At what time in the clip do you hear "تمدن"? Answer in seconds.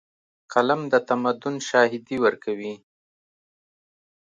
1.09-1.55